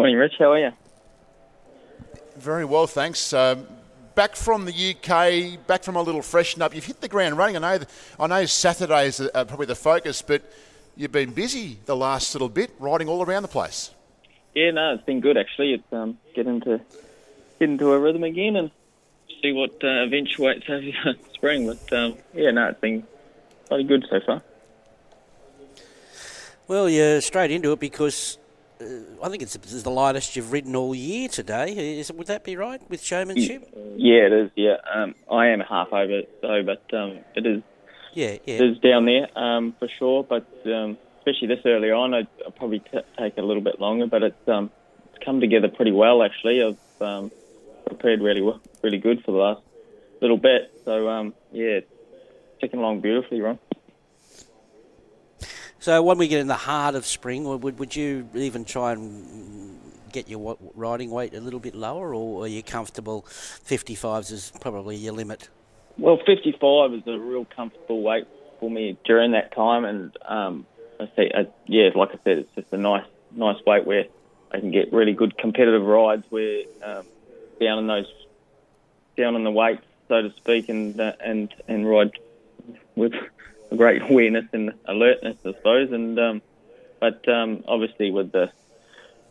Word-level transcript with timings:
Morning, 0.00 0.16
Rich. 0.16 0.36
How 0.38 0.52
are 0.52 0.58
you? 0.58 0.70
Very 2.38 2.64
well, 2.64 2.86
thanks. 2.86 3.34
Um, 3.34 3.66
back 4.14 4.34
from 4.34 4.64
the 4.64 4.72
UK, 4.72 5.66
back 5.66 5.84
from 5.84 5.96
a 5.96 6.00
little 6.00 6.22
freshen 6.22 6.62
up. 6.62 6.74
You've 6.74 6.86
hit 6.86 7.02
the 7.02 7.08
ground 7.08 7.36
running. 7.36 7.62
I 7.62 7.76
know, 7.76 7.84
I 8.18 8.26
know 8.26 8.46
Saturdays 8.46 9.20
are 9.20 9.44
probably 9.44 9.66
the 9.66 9.74
focus, 9.74 10.22
but 10.22 10.40
you've 10.96 11.12
been 11.12 11.32
busy 11.32 11.80
the 11.84 11.94
last 11.94 12.34
little 12.34 12.48
bit, 12.48 12.70
riding 12.78 13.10
all 13.10 13.22
around 13.22 13.42
the 13.42 13.48
place. 13.48 13.90
Yeah, 14.54 14.70
no, 14.70 14.94
it's 14.94 15.04
been 15.04 15.20
good 15.20 15.36
actually. 15.36 15.74
It's 15.74 15.92
um, 15.92 16.16
getting 16.34 16.62
to 16.62 16.80
get 17.58 17.68
into 17.68 17.92
a 17.92 17.98
rhythm 17.98 18.24
again 18.24 18.56
and 18.56 18.70
see 19.42 19.52
what 19.52 19.84
uh, 19.84 20.04
eventuates 20.04 20.64
over 20.70 21.12
spring. 21.34 21.66
But 21.66 21.92
um, 21.92 22.16
yeah, 22.32 22.52
no, 22.52 22.68
it's 22.68 22.80
been 22.80 23.06
pretty 23.68 23.84
good 23.84 24.06
so 24.08 24.18
far. 24.24 24.42
Well, 26.68 26.88
you're 26.88 27.20
straight 27.20 27.50
into 27.50 27.72
it 27.72 27.80
because 27.80 28.38
uh, 28.80 29.24
I 29.24 29.28
think 29.28 29.42
it's, 29.42 29.54
it's, 29.54 29.82
the 29.82 29.90
lightest 29.90 30.36
you've 30.36 30.52
ridden 30.52 30.74
all 30.74 30.94
year 30.94 31.28
today. 31.28 31.98
Is, 31.98 32.10
would 32.12 32.26
that 32.28 32.44
be 32.44 32.56
right 32.56 32.80
with 32.88 33.02
showmanship? 33.02 33.68
Yeah, 33.96 34.26
it 34.26 34.32
is. 34.32 34.50
Yeah, 34.56 34.76
um, 34.92 35.14
I 35.30 35.48
am 35.48 35.60
half 35.60 35.92
over 35.92 36.22
though, 36.42 36.62
but 36.62 36.82
um, 36.96 37.20
it 37.34 37.46
is. 37.46 37.62
Yeah, 38.14 38.38
yeah. 38.44 38.54
It 38.56 38.62
is 38.62 38.78
down 38.78 39.06
there 39.06 39.26
um, 39.38 39.74
for 39.78 39.88
sure, 39.98 40.24
but 40.24 40.46
um, 40.66 40.98
especially 41.18 41.48
this 41.48 41.60
early 41.64 41.90
on, 41.90 42.14
I'd, 42.14 42.28
I'd 42.46 42.56
probably 42.56 42.80
t- 42.80 42.98
take 43.18 43.36
a 43.36 43.42
little 43.42 43.62
bit 43.62 43.80
longer. 43.80 44.06
But 44.06 44.22
it's 44.22 44.48
um, 44.48 44.70
it's 45.12 45.24
come 45.24 45.40
together 45.40 45.68
pretty 45.68 45.92
well 45.92 46.22
actually. 46.22 46.62
I've 46.62 47.02
um, 47.02 47.30
prepared 47.86 48.20
really 48.20 48.42
well, 48.42 48.60
really 48.82 48.98
good 48.98 49.22
for 49.24 49.32
the 49.32 49.38
last 49.38 49.62
little 50.20 50.38
bit. 50.38 50.72
So 50.84 51.08
um, 51.08 51.34
yeah, 51.52 51.80
ticking 52.60 52.80
along 52.80 53.00
beautifully, 53.00 53.40
Ron. 53.40 53.58
So 55.80 56.02
when 56.02 56.18
we 56.18 56.28
get 56.28 56.40
in 56.40 56.46
the 56.46 56.54
heart 56.54 56.94
of 56.94 57.06
spring, 57.06 57.44
would 57.44 57.78
would 57.78 57.96
you 57.96 58.28
even 58.34 58.66
try 58.66 58.92
and 58.92 59.80
get 60.12 60.28
your 60.28 60.58
riding 60.74 61.10
weight 61.10 61.34
a 61.34 61.40
little 61.40 61.58
bit 61.58 61.74
lower, 61.74 62.14
or 62.14 62.44
are 62.44 62.48
you 62.48 62.62
comfortable? 62.62 63.22
Fifty 63.22 63.94
fives 63.94 64.30
is 64.30 64.52
probably 64.60 64.96
your 64.96 65.14
limit. 65.14 65.48
Well, 65.96 66.18
fifty 66.26 66.52
five 66.52 66.92
is 66.92 67.02
a 67.06 67.18
real 67.18 67.46
comfortable 67.46 68.02
weight 68.02 68.26
for 68.60 68.70
me 68.70 68.98
during 69.06 69.32
that 69.32 69.54
time, 69.54 69.86
and 69.86 70.14
um, 70.26 70.66
I 71.00 71.10
see, 71.16 71.30
uh, 71.34 71.44
yeah, 71.66 71.88
like 71.94 72.10
I 72.10 72.18
said, 72.24 72.38
it's 72.38 72.54
just 72.54 72.72
a 72.74 72.76
nice 72.76 73.06
nice 73.34 73.64
weight 73.66 73.86
where 73.86 74.04
I 74.52 74.60
can 74.60 74.70
get 74.70 74.92
really 74.92 75.14
good 75.14 75.38
competitive 75.38 75.82
rides 75.82 76.26
where 76.28 76.64
um, 76.84 77.06
down 77.58 77.78
in 77.78 77.86
those 77.86 78.12
down 79.16 79.34
in 79.34 79.44
the 79.44 79.50
weight, 79.50 79.80
so 80.08 80.20
to 80.20 80.30
speak, 80.36 80.68
and 80.68 81.00
uh, 81.00 81.14
and 81.24 81.54
and 81.68 81.88
ride 81.88 82.18
with 82.96 83.14
great 83.76 84.02
awareness 84.10 84.46
and 84.52 84.72
alertness, 84.86 85.38
I 85.44 85.52
suppose. 85.52 85.92
And 85.92 86.18
um, 86.18 86.42
but 87.00 87.28
um, 87.28 87.64
obviously 87.66 88.10
with 88.10 88.32
the 88.32 88.50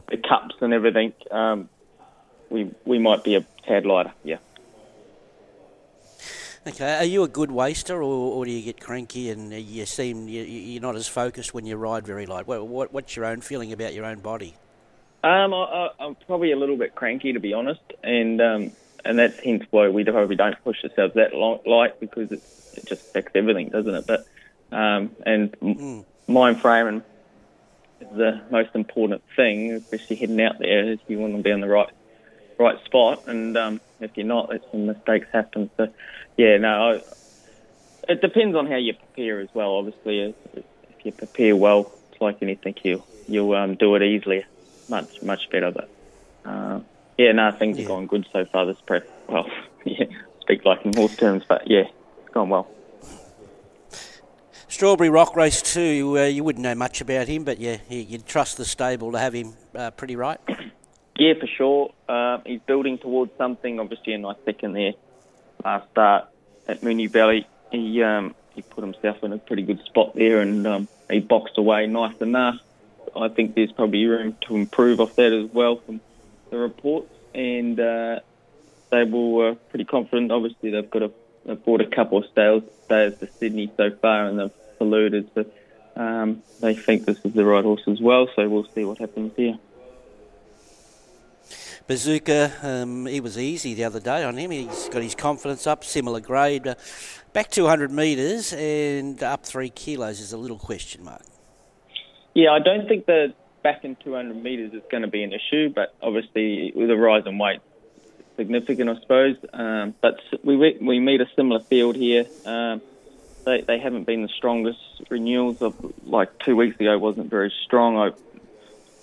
the 0.10 0.18
cups 0.18 0.56
and 0.62 0.74
everything, 0.74 1.14
um, 1.32 1.70
we 2.50 2.72
we 2.86 3.00
might 3.00 3.24
be 3.24 3.36
a 3.36 3.46
tad 3.68 3.86
lighter. 3.86 4.14
Yeah. 4.24 4.38
Okay, 6.68 6.98
are 6.98 7.06
you 7.06 7.24
a 7.24 7.28
good 7.28 7.52
waster, 7.52 7.96
or, 7.96 8.34
or 8.34 8.46
do 8.46 8.52
you 8.52 8.62
get 8.62 8.82
cranky 8.82 9.30
and 9.30 9.54
you 9.54 9.86
seem 9.86 10.28
you, 10.28 10.78
are 10.78 10.82
not 10.82 10.96
as 10.96 11.08
focused 11.08 11.54
when 11.54 11.66
you 11.66 11.78
ride 11.78 12.06
very 12.06 12.26
light? 12.26 12.48
What, 12.48 12.68
what, 12.68 12.94
what's 12.94 13.16
your 13.16 13.26
own 13.26 13.40
feeling 13.40 13.72
about 13.72 13.94
your 13.94 14.06
own 14.06 14.20
body? 14.20 14.56
Um, 15.24 15.54
I, 15.54 15.90
am 16.02 16.16
probably 16.28 16.52
a 16.52 16.58
little 16.58 16.76
bit 16.76 16.96
cranky 16.96 17.32
to 17.32 17.40
be 17.40 17.54
honest, 17.54 17.82
and 18.04 18.42
um, 18.42 18.72
and 19.06 19.20
that's 19.20 19.40
hence 19.40 19.64
why 19.72 19.90
we 19.90 20.04
probably 20.04 20.36
don't 20.36 20.62
push 20.64 20.84
ourselves 20.84 21.16
that 21.16 21.34
light 21.34 22.00
because 22.00 22.32
it, 22.32 22.44
it 22.76 22.86
just 22.86 23.02
affects 23.10 23.32
everything, 23.36 23.70
doesn't 23.70 23.94
it? 23.94 24.08
But 24.08 24.26
um, 24.72 25.12
and 25.26 25.52
mm. 25.60 26.06
mind 26.28 26.62
frame 26.62 27.04
is 28.02 28.08
the 28.16 28.42
most 28.52 28.70
important 28.76 29.24
thing, 29.36 29.72
especially 29.74 30.18
heading 30.18 30.42
out 30.42 30.60
there. 30.60 30.92
Is 30.92 31.00
you 31.08 31.20
want 31.20 31.36
to 31.36 31.44
be 31.44 31.50
in 31.50 31.62
the 31.62 31.68
right 31.68 31.90
right 32.58 32.84
spot, 32.86 33.28
and 33.28 33.58
um, 33.58 33.82
if 34.00 34.12
you're 34.16 34.26
not, 34.26 34.50
that's 34.50 34.66
when 34.72 34.86
mistakes 34.86 35.28
happen. 35.32 35.70
So, 35.78 35.88
yeah, 36.38 36.58
no, 36.58 36.92
I, 36.92 38.12
it 38.12 38.22
depends 38.22 38.56
on 38.56 38.68
how 38.68 38.76
you 38.76 38.94
prepare 38.94 39.40
as 39.40 39.50
well. 39.54 39.76
Obviously, 39.76 40.20
if, 40.22 40.36
if 40.56 41.06
you 41.06 41.12
prepare 41.12 41.56
well, 41.56 41.92
it's 42.12 42.22
like 42.22 42.38
anything, 42.42 42.76
you 42.84 43.04
you'll 43.28 43.54
um, 43.54 43.76
do 43.76 43.96
it 43.96 44.04
easily, 44.04 44.46
much 44.90 45.22
much 45.22 45.50
better. 45.50 45.72
But 45.72 45.90
yeah, 47.20 47.34
no, 47.34 47.52
things 47.52 47.78
yeah. 47.78 47.84
have 47.84 47.90
gone 47.90 48.08
good 48.08 48.26
so 48.32 48.46
far 48.46 48.66
this 48.66 48.80
prep. 48.86 49.08
Well, 49.28 49.46
yeah, 49.86 50.06
speak 50.40 50.64
like 50.64 50.86
in 50.86 50.94
horse 50.94 51.18
terms, 51.18 51.44
but 51.48 51.70
yeah, 51.70 51.84
it's 52.22 52.34
gone 52.34 52.48
well. 52.48 52.68
Strawberry 54.70 55.10
Rock 55.10 55.36
Race 55.36 55.62
2, 55.62 56.18
Uh, 56.18 56.24
you 56.24 56.44
wouldn't 56.46 56.64
know 56.64 56.76
much 56.76 57.02
about 57.02 57.28
him, 57.28 57.44
but 57.44 57.60
yeah, 57.60 57.78
you'd 57.90 58.26
trust 58.26 58.56
the 58.56 58.64
stable 58.64 59.12
to 59.12 59.20
have 59.20 59.34
him 59.34 59.54
uh, 59.76 59.92
pretty 59.92 60.16
right. 60.16 60.40
Yeah, 61.18 61.34
for 61.38 61.48
sure. 61.48 61.94
Uh, 62.08 62.38
he's 62.46 62.62
building 62.62 62.98
towards 62.98 63.36
something. 63.38 63.82
Obviously, 63.82 64.14
a 64.14 64.18
nice 64.18 64.38
second 64.46 64.72
there 64.72 64.94
last 65.66 65.90
start 65.92 66.30
at 66.70 66.80
Moonee 66.80 67.10
Valley. 67.10 67.46
He 67.74 68.02
um, 68.02 68.34
he 68.56 68.62
put 68.62 68.84
himself 68.84 69.22
in 69.24 69.34
a 69.34 69.38
pretty 69.38 69.64
good 69.64 69.84
spot 69.84 70.16
there, 70.16 70.40
and 70.40 70.66
um, 70.66 70.88
he 71.10 71.20
boxed 71.20 71.58
away 71.58 71.88
nice 71.88 72.16
enough. 72.22 72.56
I 73.16 73.28
think 73.28 73.56
there's 73.56 73.72
probably 73.74 74.06
room 74.06 74.38
to 74.48 74.56
improve 74.56 75.02
off 75.02 75.16
that 75.16 75.34
as 75.34 75.52
well 75.52 75.78
from 75.78 76.00
the 76.50 76.58
reports, 76.58 77.14
and 77.34 77.80
uh, 77.80 78.20
they 78.92 79.04
were 79.04 79.56
pretty 79.70 79.86
confident. 79.86 80.32
Obviously, 80.32 80.72
they've 80.72 80.90
got 80.90 81.04
a 81.04 81.12
they've 81.46 81.64
bought 81.64 81.82
a 81.82 81.88
couple 81.88 82.18
of 82.18 82.26
sales 82.36 82.64
stayers 82.86 83.18
to 83.20 83.28
Sydney 83.32 83.72
so 83.78 83.92
far, 83.92 84.26
and 84.26 84.40
they've 84.40 84.52
alluded 84.80 85.34
to 85.36 85.46
um, 85.96 86.42
they 86.62 86.76
think 86.76 87.06
this 87.06 87.20
is 87.26 87.34
the 87.34 87.44
right 87.44 87.64
horse 87.64 87.84
as 87.88 88.00
well. 88.00 88.28
So 88.36 88.48
we'll 88.48 88.68
see 88.74 88.86
what 88.86 88.98
happens 89.00 89.34
here. 89.36 89.58
Bazooka, 91.88 92.52
um, 92.62 93.08
he 93.08 93.20
was 93.20 93.38
easy 93.38 93.74
the 93.74 93.84
other 93.84 94.00
day 94.00 94.24
on 94.24 94.38
him. 94.38 94.52
He's 94.52 94.90
got 94.90 95.02
his 95.02 95.16
confidence 95.16 95.66
up, 95.66 95.84
similar 95.84 96.20
grade. 96.20 96.68
Uh, 96.68 96.76
back 97.34 97.50
200 97.50 97.92
metres 97.92 98.54
and 98.54 99.22
up 99.24 99.44
three 99.44 99.70
kilos 99.72 100.20
is 100.20 100.32
a 100.32 100.38
little 100.38 100.60
question 100.60 101.04
mark. 101.04 101.24
Yeah, 102.36 102.52
I 102.52 102.60
don't 102.60 102.88
think 102.88 103.08
the 103.08 103.34
back 103.64 103.84
in 103.84 103.96
200 104.04 104.42
metres 104.42 104.74
is 104.74 104.82
going 104.92 105.04
to 105.04 105.10
be 105.10 105.24
an 105.24 105.34
issue, 105.34 105.70
but 105.74 105.94
obviously 106.02 106.72
with 106.76 106.90
a 106.90 106.96
rise 106.96 107.24
in 107.26 107.38
weight, 107.38 107.60
significant, 108.38 108.90
I 108.90 109.00
suppose. 109.02 109.36
Um, 109.54 109.96
but 110.02 110.20
we 110.44 110.78
we 110.82 111.00
meet 111.00 111.22
a 111.22 111.28
similar 111.36 111.62
field 111.70 111.96
here. 111.96 112.26
Um, 112.46 112.82
they 113.46 113.64
they 113.68 113.80
haven't 113.80 114.06
been 114.06 114.22
the 114.22 114.30
strongest 114.38 114.80
renewals 115.10 115.58
of 115.62 115.74
like 116.04 116.30
two 116.46 116.56
weeks 116.56 116.80
ago 116.80 116.98
wasn't 116.98 117.30
very 117.30 117.54
strong. 117.66 117.98
I 117.98 118.12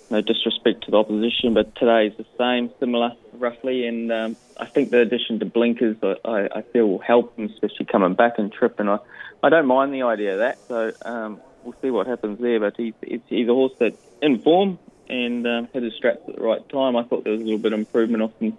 no 0.09 0.21
disrespect 0.21 0.85
to 0.85 0.91
the 0.91 0.97
opposition, 0.97 1.53
but 1.53 1.75
today 1.75 2.07
is 2.07 2.13
the 2.17 2.25
same, 2.37 2.71
similar, 2.79 3.11
roughly. 3.33 3.85
And 3.85 4.11
um, 4.11 4.37
I 4.57 4.67
think 4.67 4.89
the 4.89 5.01
addition 5.01 5.39
to 5.39 5.45
blinkers, 5.45 5.97
I, 6.01 6.47
I 6.55 6.61
feel 6.73 6.87
will 6.87 6.99
help 6.99 7.37
him, 7.37 7.49
especially 7.53 7.87
coming 7.91 8.13
back 8.13 8.33
and 8.37 8.51
tripping. 8.51 8.87
I, 8.87 8.99
I 9.43 9.49
don't 9.49 9.67
mind 9.67 9.93
the 9.93 10.03
idea 10.03 10.33
of 10.33 10.39
that. 10.39 10.59
So 10.69 10.91
um, 11.03 11.41
we'll 11.67 11.75
see 11.81 11.91
what 11.91 12.07
happens 12.07 12.39
there. 12.39 12.59
But 12.59 12.77
he's, 12.77 12.93
he's 13.27 13.47
a 13.47 13.53
horse 13.53 13.73
that's 13.77 13.97
in 14.21 14.39
form 14.39 14.79
and 15.09 15.45
um, 15.45 15.67
had 15.73 15.83
his 15.83 15.93
straps 15.93 16.21
at 16.27 16.35
the 16.35 16.41
right 16.41 16.67
time. 16.69 16.95
I 16.95 17.03
thought 17.03 17.23
there 17.23 17.33
was 17.33 17.41
a 17.41 17.43
little 17.43 17.59
bit 17.59 17.73
of 17.73 17.79
improvement 17.79 18.23
off 18.23 18.31
him, 18.39 18.57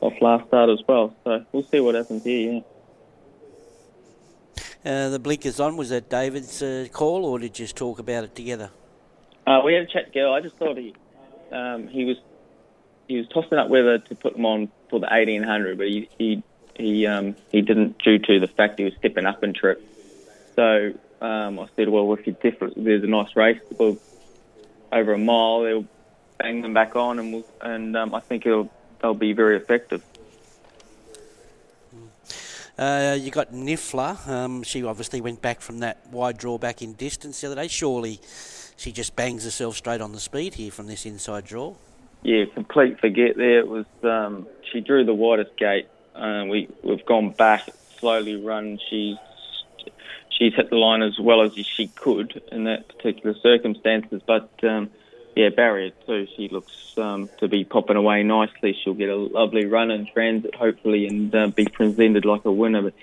off 0.00 0.14
last 0.20 0.48
start 0.48 0.68
as 0.68 0.82
well. 0.86 1.14
So 1.24 1.44
we'll 1.52 1.62
see 1.62 1.80
what 1.80 1.94
happens 1.94 2.24
here. 2.24 2.52
Yeah. 2.52 2.60
Uh, 4.82 5.10
the 5.10 5.18
blinkers 5.18 5.60
on 5.60 5.76
was 5.76 5.90
that 5.90 6.08
David's 6.08 6.62
uh, 6.62 6.86
call, 6.90 7.24
or 7.24 7.38
did 7.38 7.58
you 7.58 7.66
just 7.66 7.76
talk 7.76 7.98
about 7.98 8.24
it 8.24 8.34
together? 8.34 8.70
Uh, 9.46 9.60
we 9.64 9.74
had 9.74 9.82
a 9.82 9.86
chat 9.86 10.06
together. 10.06 10.30
I 10.30 10.40
just 10.40 10.56
thought 10.56 10.76
he 10.76 10.94
um, 11.52 11.86
he 11.88 12.04
was 12.04 12.16
he 13.06 13.18
was 13.18 13.28
tossing 13.28 13.58
up 13.58 13.68
whether 13.68 13.98
to 13.98 14.14
put 14.14 14.34
them 14.34 14.46
on 14.46 14.70
for 14.88 14.98
the 14.98 15.08
eighteen 15.12 15.42
hundred, 15.42 15.76
but 15.76 15.86
he 15.86 16.08
he 16.18 16.42
he 16.76 17.06
um, 17.06 17.36
he 17.52 17.60
didn't 17.60 17.98
due 17.98 18.18
to 18.18 18.40
the 18.40 18.46
fact 18.46 18.78
he 18.78 18.84
was 18.84 18.94
stepping 18.98 19.26
up 19.26 19.44
in 19.44 19.52
trip. 19.52 19.84
So 20.56 20.94
um, 21.20 21.58
I 21.58 21.66
said, 21.76 21.88
well, 21.88 22.12
if 22.14 22.26
you 22.26 22.36
different, 22.40 22.82
there's 22.82 23.04
a 23.04 23.06
nice 23.06 23.34
race, 23.36 23.60
well, 23.78 23.98
over 24.92 25.12
a 25.12 25.18
mile, 25.18 25.62
they'll 25.62 25.86
bang 26.38 26.62
them 26.62 26.74
back 26.74 26.96
on, 26.96 27.18
and 27.18 27.32
we'll, 27.32 27.46
and 27.60 27.96
um, 27.96 28.14
I 28.14 28.20
think 28.20 28.46
it'll 28.46 28.70
they'll 29.00 29.14
be 29.14 29.32
very 29.32 29.56
effective. 29.56 30.02
Uh, 32.78 33.16
you 33.20 33.30
got 33.30 33.52
Nifla. 33.52 34.26
Um, 34.26 34.62
she 34.62 34.82
obviously 34.84 35.20
went 35.20 35.42
back 35.42 35.60
from 35.60 35.80
that 35.80 35.98
wide 36.10 36.38
draw 36.38 36.56
back 36.56 36.80
in 36.80 36.94
distance 36.94 37.40
the 37.40 37.48
other 37.48 37.56
day. 37.56 37.68
Surely 37.68 38.20
she 38.76 38.90
just 38.90 39.14
bangs 39.14 39.44
herself 39.44 39.76
straight 39.76 40.00
on 40.00 40.12
the 40.12 40.20
speed 40.20 40.54
here 40.54 40.70
from 40.70 40.86
this 40.86 41.04
inside 41.04 41.44
draw. 41.44 41.74
Yeah, 42.22 42.46
complete 42.54 42.98
forget 42.98 43.36
there. 43.36 43.58
It 43.58 43.68
was 43.68 43.84
um, 44.02 44.46
she 44.72 44.80
drew 44.80 45.04
the 45.04 45.14
widest 45.14 45.56
gate. 45.58 45.88
Uh, 46.14 46.46
we 46.48 46.68
we've 46.82 47.04
gone 47.04 47.30
back, 47.30 47.68
slowly 47.98 48.36
run. 48.36 48.78
She's 48.88 49.16
she's 50.40 50.54
hit 50.54 50.70
the 50.70 50.76
line 50.76 51.02
as 51.02 51.18
well 51.20 51.42
as 51.42 51.52
she 51.76 51.88
could 51.88 52.42
in 52.50 52.64
that 52.64 52.88
particular 52.88 53.36
circumstances. 53.42 54.22
But 54.26 54.50
um, 54.62 54.90
yeah, 55.36 55.50
barrier 55.50 55.90
two, 56.06 56.26
she 56.36 56.48
looks 56.48 56.72
um, 56.96 57.28
to 57.38 57.48
be 57.48 57.64
popping 57.64 57.96
away 57.96 58.22
nicely. 58.22 58.76
She'll 58.82 58.94
get 58.94 59.10
a 59.10 59.16
lovely 59.16 59.66
run 59.66 59.90
in 59.90 60.06
transit, 60.06 60.54
hopefully, 60.54 61.06
and 61.06 61.34
uh, 61.34 61.48
be 61.48 61.66
presented 61.66 62.24
like 62.24 62.44
a 62.46 62.52
winner. 62.52 62.82
But 62.82 62.94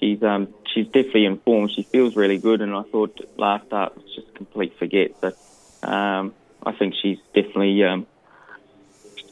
she's 0.00 0.22
um, 0.22 0.48
she's 0.74 0.86
definitely 0.86 1.26
informed. 1.26 1.72
She 1.76 1.82
feels 1.92 2.16
really 2.16 2.38
good, 2.38 2.62
and 2.62 2.74
I 2.74 2.82
thought 2.84 3.20
last 3.36 3.66
start 3.66 3.94
was 3.94 4.04
just 4.14 4.34
complete 4.34 4.72
forget. 4.78 5.12
But 5.20 5.36
um, 5.82 6.34
I 6.64 6.72
think 6.72 6.94
she's 7.00 7.18
definitely 7.34 7.84
um, 7.84 8.06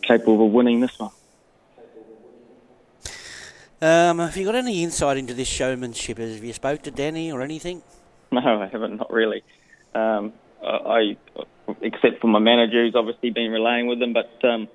capable 0.06 0.46
of 0.46 0.52
winning 0.52 0.80
this 0.80 0.98
one. 0.98 1.12
Um, 3.82 4.18
have 4.18 4.36
you 4.36 4.44
got 4.44 4.54
any 4.54 4.82
insight 4.82 5.16
into 5.16 5.34
this 5.34 5.48
showmanship? 5.48 6.18
Have 6.18 6.42
you 6.42 6.52
spoke 6.52 6.82
to 6.82 6.90
Danny 6.90 7.30
or 7.30 7.42
anything? 7.42 7.82
No, 8.30 8.40
I 8.40 8.66
haven't. 8.66 8.96
Not 8.96 9.12
really. 9.12 9.42
Um, 9.94 10.32
I, 10.62 11.16
except 11.80 12.20
for 12.20 12.28
my 12.28 12.38
manager, 12.38 12.84
who's 12.84 12.94
obviously 12.94 13.30
been 13.30 13.50
relaying 13.50 13.86
with 13.86 13.98
them, 13.98 14.12
but 14.12 14.44
um, 14.44 14.68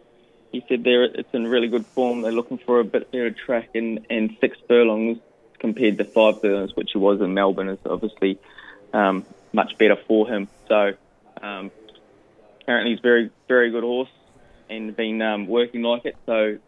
he 0.51 0.63
said 0.67 0.83
there 0.83 1.03
it's 1.03 1.33
in 1.33 1.47
really 1.47 1.67
good 1.67 1.85
form. 1.85 2.21
They're 2.21 2.31
looking 2.31 2.57
for 2.57 2.79
a 2.79 2.83
bit 2.83 3.11
better 3.11 3.31
track, 3.31 3.69
and, 3.75 4.05
and 4.09 4.37
six 4.39 4.57
furlongs 4.67 5.19
compared 5.59 5.97
to 5.97 6.05
five 6.05 6.41
furlongs, 6.41 6.75
which 6.75 6.91
he 6.93 6.99
was 6.99 7.21
in 7.21 7.33
Melbourne, 7.33 7.69
is 7.69 7.79
obviously 7.85 8.39
um, 8.93 9.25
much 9.53 9.77
better 9.77 9.97
for 10.07 10.27
him. 10.27 10.47
So 10.67 10.93
um, 11.41 11.71
apparently 12.61 12.91
he's 12.91 13.01
very 13.01 13.31
very 13.47 13.71
good 13.71 13.83
horse 13.83 14.09
and 14.69 14.95
been 14.95 15.21
um, 15.21 15.47
working 15.47 15.81
like 15.81 16.05
it. 16.05 16.15
So 16.25 16.59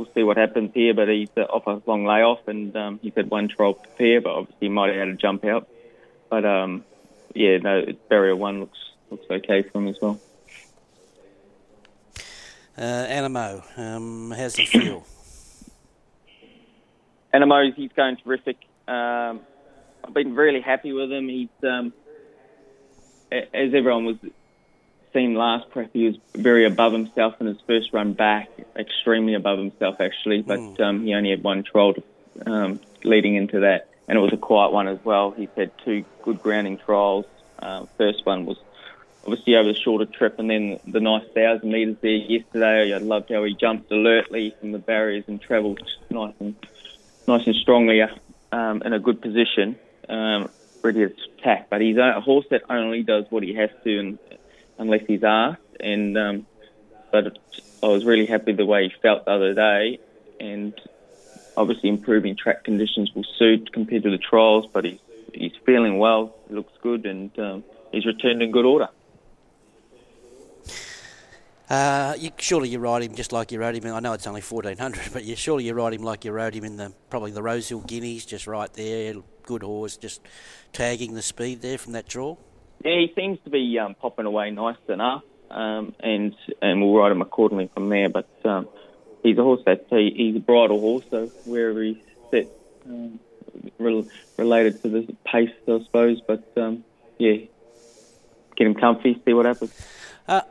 we'll 0.00 0.08
see 0.14 0.22
what 0.22 0.38
happens 0.38 0.70
here. 0.72 0.94
But 0.94 1.08
he's 1.08 1.28
uh, 1.36 1.42
off 1.42 1.66
a 1.66 1.88
long 1.88 2.06
layoff, 2.06 2.48
and 2.48 2.74
um, 2.74 2.98
he's 3.02 3.12
had 3.14 3.30
one 3.30 3.48
trial 3.48 3.74
prepare, 3.74 4.20
but 4.20 4.30
obviously 4.30 4.66
he 4.66 4.68
might 4.68 4.88
have 4.88 4.96
had 4.96 5.08
a 5.08 5.14
jump 5.14 5.44
out. 5.44 5.68
But 6.30 6.44
um, 6.44 6.84
yeah, 7.34 7.58
no, 7.58 7.84
barrier 8.08 8.34
one 8.34 8.60
looks 8.60 8.78
looks 9.10 9.26
okay 9.30 9.62
for 9.62 9.78
him 9.78 9.88
as 9.88 10.00
well. 10.00 10.18
Uh, 12.78 13.06
Anamoe, 13.08 13.78
um, 13.78 14.30
how's 14.30 14.56
he 14.56 14.64
feel? 14.64 15.06
Anamoe, 17.34 17.74
he's 17.74 17.92
going 17.92 18.16
terrific. 18.16 18.56
Um, 18.88 19.40
I've 20.02 20.14
been 20.14 20.34
really 20.34 20.62
happy 20.62 20.92
with 20.92 21.12
him. 21.12 21.28
He's, 21.28 21.50
um, 21.62 21.92
as 23.30 23.74
everyone 23.74 24.06
was 24.06 24.16
seen 25.12 25.34
last 25.34 25.70
prep, 25.70 25.90
he 25.92 26.06
was 26.06 26.16
very 26.34 26.66
above 26.66 26.92
himself 26.92 27.34
in 27.40 27.46
his 27.46 27.58
first 27.66 27.92
run 27.92 28.12
back, 28.12 28.48
extremely 28.76 29.34
above 29.34 29.58
himself 29.58 29.96
actually. 30.00 30.42
But 30.42 30.58
mm. 30.58 30.80
um, 30.80 31.04
he 31.04 31.14
only 31.14 31.30
had 31.30 31.42
one 31.42 31.62
trial 31.62 31.94
to, 31.94 32.02
um, 32.46 32.80
leading 33.04 33.34
into 33.34 33.60
that, 33.60 33.88
and 34.08 34.18
it 34.18 34.20
was 34.20 34.32
a 34.32 34.36
quiet 34.36 34.72
one 34.72 34.88
as 34.88 34.98
well. 35.04 35.32
He's 35.32 35.48
had 35.56 35.70
two 35.84 36.04
good 36.22 36.42
grounding 36.42 36.78
trials. 36.78 37.26
Uh, 37.58 37.86
first 37.98 38.24
one 38.24 38.46
was 38.46 38.58
obviously 39.24 39.54
over 39.54 39.72
the 39.72 39.78
shorter 39.78 40.06
trip, 40.06 40.38
and 40.38 40.50
then 40.50 40.80
the 40.86 41.00
nice 41.00 41.26
thousand 41.34 41.70
metres 41.70 41.96
there 42.00 42.12
yesterday. 42.12 42.94
I 42.94 42.98
loved 42.98 43.30
how 43.30 43.44
he 43.44 43.54
jumped 43.54 43.90
alertly 43.90 44.54
from 44.60 44.72
the 44.72 44.78
barriers 44.78 45.24
and 45.26 45.40
travelled 45.40 45.80
nice 46.10 46.34
and 46.40 46.54
nice 47.26 47.46
and 47.46 47.56
strongly 47.56 48.02
um, 48.52 48.82
in 48.82 48.92
a 48.92 48.98
good 48.98 49.20
position, 49.20 49.76
um, 50.08 50.48
ready 50.82 51.06
to 51.06 51.14
attack. 51.38 51.68
But 51.70 51.80
he's 51.80 51.96
a 51.96 52.20
horse 52.20 52.46
that 52.50 52.62
only 52.70 53.02
does 53.02 53.26
what 53.30 53.42
he 53.42 53.54
has 53.54 53.70
to, 53.84 53.98
and, 53.98 54.18
unless 54.80 55.02
he's 55.06 55.22
asked. 55.22 55.60
And 55.78 56.18
um, 56.18 56.46
but 57.12 57.38
I 57.82 57.86
was 57.86 58.04
really 58.04 58.26
happy 58.26 58.52
the 58.52 58.66
way 58.66 58.88
he 58.88 58.94
felt 59.00 59.26
the 59.26 59.30
other 59.30 59.54
day, 59.54 60.00
and 60.40 60.74
obviously 61.56 61.88
improving 61.88 62.34
track 62.36 62.64
conditions 62.64 63.14
will 63.14 63.24
suit 63.38 63.72
compared 63.72 64.02
to 64.02 64.10
the 64.10 64.18
trials. 64.18 64.66
But 64.72 64.84
he's 64.84 64.98
he's 65.32 65.56
feeling 65.64 65.98
well. 65.98 66.34
He 66.48 66.54
looks 66.54 66.72
good, 66.82 67.06
and 67.06 67.30
um, 67.38 67.64
he's 67.92 68.04
returned 68.04 68.42
in 68.42 68.50
good 68.50 68.64
order. 68.64 68.88
Uh, 71.70 72.16
you, 72.18 72.30
surely 72.36 72.68
you 72.68 72.80
ride 72.80 73.00
him 73.00 73.14
just 73.14 73.30
like 73.30 73.52
you 73.52 73.60
rode 73.60 73.76
him. 73.76 73.86
In, 73.86 73.92
I 73.92 74.00
know 74.00 74.12
it's 74.12 74.26
only 74.26 74.40
fourteen 74.40 74.76
hundred, 74.76 75.12
but 75.12 75.24
you 75.24 75.36
surely 75.36 75.64
you 75.64 75.72
ride 75.72 75.94
him 75.94 76.02
like 76.02 76.24
you 76.24 76.32
rode 76.32 76.52
him 76.52 76.64
in 76.64 76.76
the 76.76 76.92
probably 77.10 77.30
the 77.30 77.42
Rosehill 77.42 77.82
Guineas, 77.82 78.26
just 78.26 78.48
right 78.48 78.72
there. 78.74 79.14
Good 79.44 79.62
horse, 79.62 79.96
just 79.96 80.20
tagging 80.72 81.14
the 81.14 81.22
speed 81.22 81.62
there 81.62 81.78
from 81.78 81.92
that 81.92 82.08
draw. 82.08 82.36
Yeah, 82.84 82.92
he 82.92 83.12
seems 83.14 83.38
to 83.44 83.50
be 83.50 83.78
um, 83.78 83.94
popping 83.94 84.26
away 84.26 84.50
nice 84.50 84.76
enough, 84.88 85.22
um, 85.50 85.94
and 86.00 86.34
and 86.62 86.80
we'll 86.80 86.94
ride 86.94 87.12
him 87.12 87.20
accordingly 87.20 87.70
from 87.74 87.88
there. 87.90 88.08
But 88.08 88.28
um, 88.44 88.68
he's 89.22 89.36
a 89.36 89.42
horse 89.42 89.60
that 89.66 89.86
he, 89.90 90.12
he's 90.16 90.36
a 90.36 90.40
bridle 90.40 90.80
horse, 90.80 91.04
so 91.10 91.26
wherever 91.44 91.82
he's 91.82 91.98
set, 92.30 92.48
um, 92.86 93.20
re- 93.78 94.08
related 94.38 94.82
to 94.82 94.88
the 94.88 95.16
pace, 95.24 95.50
I 95.68 95.82
suppose. 95.84 96.22
But 96.26 96.50
um, 96.56 96.84
yeah, 97.18 97.36
get 98.56 98.66
him 98.66 98.74
comfy, 98.74 99.20
see 99.24 99.34
what 99.34 99.46
happens. 99.46 99.72
Uh, 100.26 100.42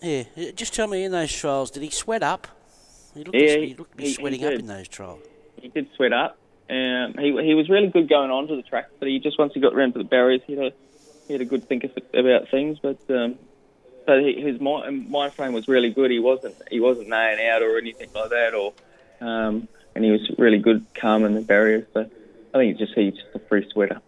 yeah, 0.00 0.24
just 0.56 0.74
tell 0.74 0.88
me 0.88 1.04
in 1.04 1.12
those 1.12 1.32
trials, 1.32 1.70
did 1.70 1.84
he 1.84 1.90
sweat 1.90 2.24
up? 2.24 2.48
He 3.14 3.22
looked, 3.22 3.36
yeah, 3.36 3.54
to, 3.54 3.66
he 3.66 3.74
looked 3.74 3.92
to 3.92 3.96
be 3.96 4.04
he, 4.04 4.14
sweating 4.14 4.40
he 4.40 4.46
up 4.46 4.54
in 4.54 4.66
those 4.66 4.88
trials. 4.88 5.22
He 5.60 5.68
did 5.68 5.88
sweat 5.94 6.12
up. 6.12 6.38
Um, 6.68 7.14
he 7.18 7.30
he 7.44 7.54
was 7.54 7.68
really 7.68 7.88
good 7.88 8.08
going 8.08 8.30
on 8.30 8.48
to 8.48 8.56
the 8.56 8.62
track, 8.62 8.86
but 8.98 9.06
he 9.06 9.18
just 9.20 9.38
once 9.38 9.52
he 9.54 9.60
got 9.60 9.74
around 9.74 9.92
to 9.92 9.98
the 9.98 10.04
barriers, 10.04 10.40
he 10.46 10.54
had 10.54 10.66
a, 10.66 10.72
he 11.26 11.34
had 11.34 11.42
a 11.42 11.46
good 11.46 11.68
think 11.68 11.84
about 12.14 12.48
things. 12.50 12.78
But 12.80 12.98
um, 13.10 13.38
but 14.06 14.20
he, 14.20 14.40
his 14.40 14.60
mind, 14.60 15.10
mind 15.10 15.32
frame 15.32 15.52
was 15.52 15.68
really 15.68 15.90
good. 15.90 16.10
He 16.10 16.18
wasn't 16.18 16.56
he 16.70 16.80
wasn't 16.80 17.08
nailing 17.08 17.46
out 17.46 17.62
or 17.62 17.78
anything 17.78 18.10
like 18.14 18.30
that, 18.30 18.54
or 18.54 18.72
um, 19.20 19.68
and 19.94 20.04
he 20.04 20.10
was 20.10 20.30
really 20.38 20.58
good, 20.58 20.86
calm 20.94 21.24
in 21.24 21.34
the 21.34 21.42
barriers. 21.42 21.86
So 21.92 22.08
I 22.54 22.58
think 22.58 22.76
he's 22.76 22.86
just 22.86 22.98
he's 22.98 23.14
just 23.14 23.34
a 23.34 23.38
free 23.38 23.68
sweater. 23.70 24.00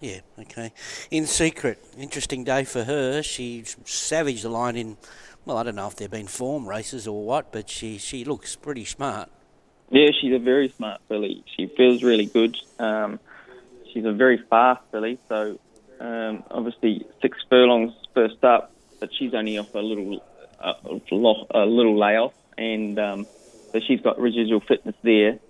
Yeah, 0.00 0.20
okay. 0.38 0.72
In 1.10 1.26
secret, 1.26 1.84
interesting 1.98 2.44
day 2.44 2.64
for 2.64 2.84
her. 2.84 3.22
She 3.22 3.64
savaged 3.84 4.44
the 4.44 4.48
line 4.48 4.76
in, 4.76 4.96
well, 5.44 5.56
I 5.56 5.64
don't 5.64 5.74
know 5.74 5.88
if 5.88 5.96
there 5.96 6.04
have 6.04 6.12
been 6.12 6.28
form 6.28 6.68
races 6.68 7.08
or 7.08 7.24
what, 7.24 7.52
but 7.52 7.68
she, 7.68 7.98
she 7.98 8.24
looks 8.24 8.54
pretty 8.54 8.84
smart. 8.84 9.28
Yeah, 9.90 10.10
she's 10.20 10.34
a 10.34 10.38
very 10.38 10.68
smart 10.68 11.00
filly. 11.08 11.42
She 11.56 11.66
feels 11.66 12.04
really 12.04 12.26
good. 12.26 12.56
Um, 12.78 13.18
she's 13.98 14.06
a 14.06 14.12
very 14.12 14.38
fast 14.48 14.80
filly, 14.92 15.18
so 15.28 15.58
um, 15.98 16.44
obviously 16.52 17.04
six 17.20 17.36
furlongs 17.50 17.92
first 18.14 18.44
up, 18.44 18.72
but 19.00 19.10
she's 19.18 19.34
only 19.34 19.58
off 19.58 19.74
a 19.74 19.80
little 19.80 20.22
uh, 20.60 20.74
a 21.50 21.66
little 21.66 21.98
layoff, 21.98 22.32
and 22.56 22.98
um, 22.98 23.26
so 23.72 23.80
she's 23.84 24.00
got 24.00 24.20
residual 24.20 24.60
fitness 24.60 24.94
there. 25.02 25.40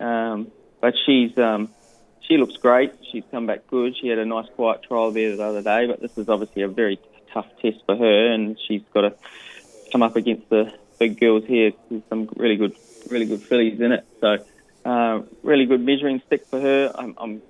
Um, 0.00 0.50
but 0.82 0.94
she's 1.06 1.36
um, 1.38 1.70
she 2.20 2.36
looks 2.36 2.56
great. 2.56 2.92
She's 3.10 3.24
come 3.30 3.46
back 3.46 3.66
good. 3.68 3.96
She 3.98 4.08
had 4.08 4.18
a 4.18 4.26
nice 4.26 4.48
quiet 4.54 4.82
trial 4.82 5.10
there 5.10 5.34
the 5.36 5.42
other 5.42 5.62
day, 5.62 5.86
but 5.86 6.00
this 6.00 6.16
is 6.18 6.28
obviously 6.28 6.62
a 6.62 6.68
very 6.68 7.00
tough 7.32 7.46
test 7.62 7.78
for 7.86 7.96
her, 7.96 8.32
and 8.32 8.58
she's 8.68 8.82
got 8.92 9.02
to 9.02 9.14
come 9.92 10.02
up 10.02 10.16
against 10.16 10.50
the 10.50 10.74
big 10.98 11.18
girls 11.18 11.44
here. 11.46 11.72
There's 11.88 12.02
some 12.10 12.28
really 12.36 12.56
good, 12.56 12.76
really 13.08 13.26
good 13.26 13.42
fillies 13.42 13.80
in 13.80 13.92
it. 13.92 14.06
So, 14.20 14.44
uh, 14.84 15.22
really 15.42 15.64
good 15.64 15.80
measuring 15.80 16.20
stick 16.26 16.46
for 16.46 16.60
her. 16.60 16.92
I'm, 16.94 17.14
I'm, 17.16 17.42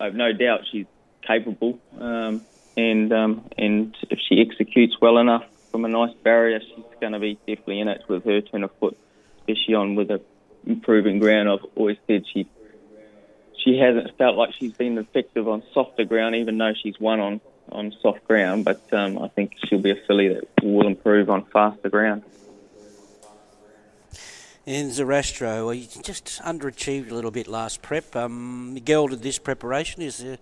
I 0.00 0.04
have 0.04 0.14
no 0.14 0.32
doubt 0.32 0.60
she's 0.70 0.86
capable, 1.26 1.78
um, 2.00 2.42
and 2.76 3.12
um, 3.12 3.48
and 3.56 3.96
if 4.10 4.18
she 4.28 4.40
executes 4.40 4.96
well 5.00 5.18
enough 5.18 5.44
from 5.72 5.84
a 5.84 5.88
nice 5.88 6.14
barrier, 6.22 6.60
she's 6.60 6.84
going 7.00 7.12
to 7.12 7.18
be 7.18 7.34
definitely 7.46 7.80
in 7.80 7.88
it 7.88 8.02
with 8.08 8.24
her 8.24 8.40
turn 8.40 8.64
of 8.64 8.70
foot, 8.78 8.96
especially 9.40 9.74
on 9.74 9.94
with 9.94 10.10
a 10.10 10.20
improving 10.66 11.18
ground. 11.18 11.48
I've 11.48 11.66
always 11.76 11.96
said 12.06 12.24
she 12.32 12.46
she 13.64 13.78
hasn't 13.78 14.16
felt 14.16 14.36
like 14.36 14.50
she's 14.58 14.72
been 14.72 14.98
effective 14.98 15.48
on 15.48 15.62
softer 15.74 16.04
ground, 16.04 16.36
even 16.36 16.58
though 16.58 16.72
she's 16.80 16.98
won 17.00 17.20
on, 17.20 17.40
on 17.70 17.92
soft 18.00 18.26
ground. 18.26 18.64
But 18.64 18.82
um, 18.92 19.18
I 19.18 19.28
think 19.28 19.52
she'll 19.64 19.82
be 19.82 19.90
a 19.90 19.96
filly 20.06 20.28
that 20.28 20.44
will 20.62 20.86
improve 20.86 21.28
on 21.28 21.44
faster 21.52 21.88
ground. 21.88 22.22
And 24.68 24.90
Zarastro, 24.90 25.64
well, 25.64 25.72
you 25.72 25.86
just 26.02 26.42
underachieved 26.42 27.10
a 27.10 27.14
little 27.14 27.30
bit 27.30 27.48
last 27.48 27.80
prep. 27.80 28.14
Um, 28.14 28.74
Miguel 28.74 29.08
did 29.08 29.22
this 29.22 29.38
preparation. 29.38 30.02
Is 30.02 30.18
there, 30.18 30.36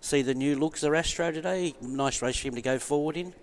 see 0.00 0.22
the 0.22 0.34
new 0.34 0.54
look 0.54 0.76
Zarastro 0.76 1.34
today? 1.34 1.74
Nice 1.80 2.22
race 2.22 2.38
for 2.38 2.46
him 2.46 2.54
to 2.54 2.62
go 2.62 2.78
forward 2.78 3.16
in. 3.16 3.34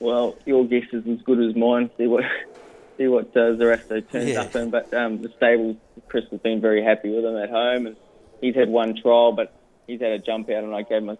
Well, 0.00 0.36
your 0.46 0.66
guess 0.66 0.82
is 0.92 1.06
as 1.06 1.22
good 1.22 1.38
as 1.48 1.54
mine. 1.54 1.90
See 1.96 2.08
what 2.08 2.24
see 2.98 3.06
what 3.06 3.28
uh, 3.36 3.54
Zarastro 3.54 4.10
turns 4.10 4.30
yeah. 4.30 4.40
up 4.40 4.56
in. 4.56 4.70
But 4.70 4.92
um, 4.92 5.22
the 5.22 5.28
stable, 5.36 5.76
Chris 6.08 6.24
has 6.32 6.40
been 6.40 6.60
very 6.60 6.82
happy 6.82 7.14
with 7.14 7.24
him 7.24 7.36
at 7.36 7.50
home, 7.50 7.86
and 7.86 7.96
he's 8.40 8.56
had 8.56 8.70
one 8.70 9.00
trial, 9.00 9.30
but 9.30 9.54
he's 9.86 10.00
had 10.00 10.10
a 10.10 10.18
jump 10.18 10.50
out, 10.50 10.64
and 10.64 10.74
I 10.74 10.82
gave 10.82 11.04
him 11.04 11.10
a, 11.10 11.18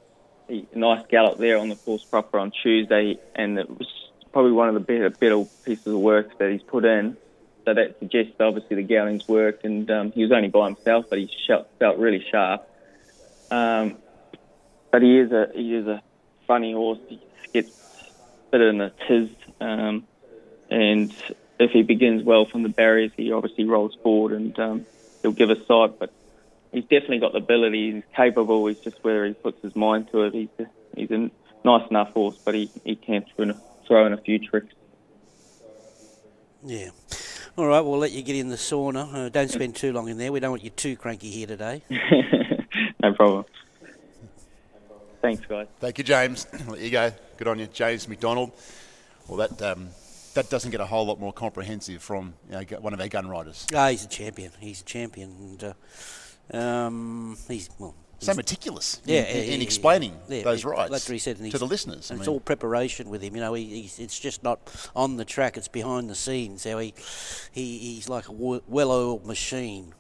a 0.48 0.66
nice 0.74 1.06
gallop 1.08 1.38
there 1.38 1.58
on 1.58 1.68
the 1.68 1.76
course 1.76 2.02
proper 2.02 2.40
on 2.40 2.50
Tuesday, 2.50 3.20
and 3.36 3.56
it 3.56 3.70
was 3.70 3.86
probably 4.32 4.50
one 4.50 4.66
of 4.66 4.74
the 4.74 4.80
better, 4.80 5.10
better 5.10 5.44
pieces 5.64 5.86
of 5.86 6.00
work 6.00 6.36
that 6.38 6.50
he's 6.50 6.64
put 6.64 6.84
in. 6.84 7.16
So 7.64 7.72
that 7.72 7.98
suggests 7.98 8.34
obviously 8.40 8.76
the 8.76 8.82
gallings 8.82 9.26
worked, 9.26 9.64
and 9.64 9.90
um, 9.90 10.12
he 10.12 10.22
was 10.22 10.32
only 10.32 10.48
by 10.48 10.66
himself, 10.66 11.06
but 11.08 11.18
he 11.18 11.30
felt 11.78 11.98
really 11.98 12.24
sharp. 12.30 12.68
Um, 13.50 13.96
but 14.90 15.02
he 15.02 15.18
is 15.18 15.32
a 15.32 15.50
he 15.54 15.74
is 15.74 15.86
a 15.86 16.02
funny 16.46 16.72
horse. 16.72 16.98
He 17.08 17.20
gets 17.52 17.70
better 18.50 18.66
than 18.66 18.80
a 18.80 18.92
tiz, 19.08 19.30
um, 19.60 20.06
and 20.70 21.14
if 21.58 21.70
he 21.70 21.82
begins 21.82 22.22
well 22.22 22.44
from 22.44 22.62
the 22.62 22.68
barriers, 22.68 23.12
he 23.16 23.32
obviously 23.32 23.64
rolls 23.64 23.96
forward 24.02 24.32
and 24.32 24.58
um, 24.58 24.86
he'll 25.22 25.32
give 25.32 25.50
a 25.50 25.64
sight. 25.64 25.98
But 25.98 26.12
he's 26.72 26.84
definitely 26.84 27.20
got 27.20 27.32
the 27.32 27.38
ability. 27.38 27.92
He's 27.92 28.02
capable. 28.14 28.66
He's 28.66 28.80
just 28.80 29.02
whether 29.02 29.24
he 29.24 29.32
puts 29.34 29.62
his 29.62 29.74
mind 29.74 30.10
to 30.12 30.22
it. 30.22 30.34
He's 30.34 30.48
a, 30.58 30.66
he's 30.96 31.10
a 31.10 31.30
nice 31.64 31.88
enough 31.90 32.12
horse, 32.12 32.36
but 32.44 32.54
he, 32.54 32.70
he 32.84 32.96
can 32.96 33.24
throw 33.86 34.06
in 34.06 34.12
a 34.12 34.18
few 34.18 34.38
tricks. 34.38 34.74
Yeah. 36.64 36.90
All 37.56 37.66
right, 37.68 37.80
we'll 37.80 37.98
let 37.98 38.10
you 38.10 38.22
get 38.22 38.34
in 38.34 38.48
the 38.48 38.56
sauna. 38.56 39.14
Uh, 39.14 39.28
don't 39.28 39.48
spend 39.48 39.76
too 39.76 39.92
long 39.92 40.08
in 40.08 40.18
there. 40.18 40.32
We 40.32 40.40
don't 40.40 40.50
want 40.50 40.64
you 40.64 40.70
too 40.70 40.96
cranky 40.96 41.30
here 41.30 41.46
today. 41.46 41.82
no 43.00 43.14
problem. 43.14 43.44
Thanks, 45.22 45.46
guys. 45.46 45.68
Thank 45.78 45.98
you, 45.98 46.04
James. 46.04 46.48
I'll 46.52 46.66
let 46.72 46.80
you 46.80 46.90
go. 46.90 47.12
Good 47.36 47.46
on 47.46 47.60
you, 47.60 47.66
James 47.68 48.08
McDonald. 48.08 48.50
Well, 49.28 49.36
that 49.38 49.62
um, 49.62 49.90
that 50.34 50.50
doesn't 50.50 50.72
get 50.72 50.80
a 50.80 50.86
whole 50.86 51.06
lot 51.06 51.20
more 51.20 51.32
comprehensive 51.32 52.02
from 52.02 52.34
you 52.50 52.56
know, 52.56 52.80
one 52.80 52.92
of 52.92 53.00
our 53.00 53.06
gun 53.06 53.28
riders. 53.28 53.68
Ah, 53.72 53.88
he's 53.88 54.04
a 54.04 54.08
champion. 54.08 54.50
He's 54.58 54.80
a 54.80 54.84
champion, 54.84 55.30
and 55.62 55.74
uh, 56.52 56.58
um, 56.58 57.38
he's 57.46 57.70
well. 57.78 57.94
So 58.24 58.34
meticulous 58.34 59.00
Yeah, 59.04 59.22
in, 59.22 59.54
in, 59.54 59.62
explaining 59.62 60.16
yeah, 60.28 60.42
those 60.42 60.64
Like 60.64 61.02
he 61.02 61.18
said, 61.18 61.36
to 61.36 61.58
the 61.58 61.66
listeners. 61.66 62.10
I 62.10 62.14
and 62.14 62.20
it's 62.20 62.28
all 62.28 62.40
preparation 62.40 63.08
with 63.08 63.22
him. 63.22 63.34
You 63.36 63.42
know, 63.42 63.54
he, 63.54 63.82
he's, 63.82 63.98
it's 63.98 64.18
just 64.18 64.42
not 64.42 64.60
on 64.96 65.16
the 65.16 65.24
track; 65.24 65.56
it's 65.56 65.68
behind 65.68 66.08
the 66.08 66.14
scenes. 66.14 66.64
How 66.64 66.78
he, 66.78 66.94
he 67.52 67.78
he's 67.78 68.08
like 68.08 68.28
a 68.28 68.32
well-oiled 68.32 69.26
machine 69.26 69.94